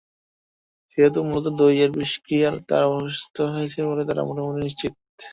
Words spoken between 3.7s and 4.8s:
বলে তাঁরা মোটামুটি